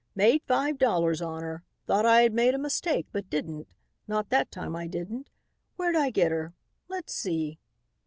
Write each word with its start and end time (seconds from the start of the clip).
"Made 0.15 0.41
five 0.47 0.79
dollars 0.79 1.21
on 1.21 1.43
her. 1.43 1.63
Thought 1.85 2.07
I 2.07 2.23
had 2.23 2.33
made 2.33 2.55
a 2.55 2.57
mistake, 2.57 3.05
but 3.11 3.29
didn't; 3.29 3.67
not 4.07 4.29
that 4.31 4.49
time 4.49 4.75
I 4.75 4.87
didn't. 4.87 5.29
Where'd 5.75 5.95
I 5.95 6.09
get 6.09 6.31
her? 6.31 6.55
Let's 6.89 7.13
see?" 7.13 7.59